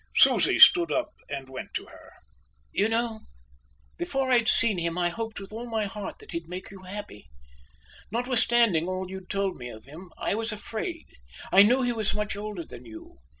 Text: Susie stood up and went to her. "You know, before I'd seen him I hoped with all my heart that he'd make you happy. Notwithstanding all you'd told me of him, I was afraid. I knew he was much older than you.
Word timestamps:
Susie 0.15 0.57
stood 0.57 0.91
up 0.91 1.13
and 1.29 1.47
went 1.47 1.75
to 1.75 1.85
her. 1.85 2.13
"You 2.71 2.89
know, 2.89 3.27
before 3.99 4.31
I'd 4.31 4.47
seen 4.47 4.79
him 4.79 4.97
I 4.97 5.09
hoped 5.09 5.39
with 5.39 5.53
all 5.53 5.69
my 5.69 5.85
heart 5.85 6.17
that 6.17 6.31
he'd 6.31 6.47
make 6.49 6.71
you 6.71 6.79
happy. 6.81 7.29
Notwithstanding 8.09 8.87
all 8.87 9.11
you'd 9.11 9.29
told 9.29 9.57
me 9.57 9.69
of 9.69 9.85
him, 9.85 10.11
I 10.17 10.33
was 10.33 10.51
afraid. 10.51 11.05
I 11.51 11.61
knew 11.61 11.83
he 11.83 11.93
was 11.93 12.15
much 12.15 12.35
older 12.35 12.63
than 12.63 12.83
you. 12.83 13.19